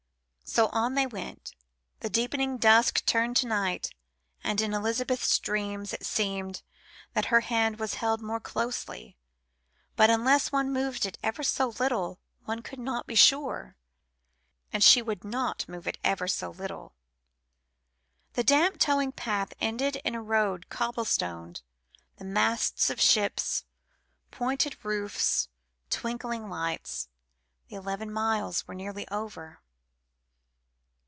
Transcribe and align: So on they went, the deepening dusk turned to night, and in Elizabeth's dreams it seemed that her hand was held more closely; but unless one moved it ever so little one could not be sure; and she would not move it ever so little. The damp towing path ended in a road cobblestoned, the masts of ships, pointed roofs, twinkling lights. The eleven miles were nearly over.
So 0.43 0.67
on 0.73 0.95
they 0.95 1.07
went, 1.07 1.55
the 2.01 2.09
deepening 2.09 2.57
dusk 2.57 3.05
turned 3.05 3.37
to 3.37 3.47
night, 3.47 3.91
and 4.43 4.59
in 4.59 4.73
Elizabeth's 4.73 5.39
dreams 5.39 5.93
it 5.93 6.05
seemed 6.05 6.61
that 7.13 7.27
her 7.27 7.39
hand 7.39 7.79
was 7.79 7.93
held 7.93 8.21
more 8.21 8.41
closely; 8.41 9.15
but 9.95 10.09
unless 10.09 10.51
one 10.51 10.69
moved 10.73 11.05
it 11.05 11.17
ever 11.23 11.41
so 11.41 11.69
little 11.79 12.19
one 12.43 12.61
could 12.63 12.79
not 12.79 13.07
be 13.07 13.15
sure; 13.15 13.77
and 14.73 14.83
she 14.83 15.01
would 15.01 15.23
not 15.23 15.69
move 15.69 15.87
it 15.87 15.97
ever 16.03 16.27
so 16.27 16.49
little. 16.49 16.95
The 18.33 18.43
damp 18.43 18.77
towing 18.77 19.13
path 19.13 19.53
ended 19.61 20.01
in 20.03 20.15
a 20.15 20.21
road 20.21 20.67
cobblestoned, 20.67 21.61
the 22.17 22.25
masts 22.25 22.89
of 22.89 22.99
ships, 22.99 23.63
pointed 24.31 24.83
roofs, 24.83 25.47
twinkling 25.89 26.49
lights. 26.49 27.07
The 27.69 27.77
eleven 27.77 28.11
miles 28.11 28.67
were 28.67 28.75
nearly 28.75 29.07
over. 29.07 29.61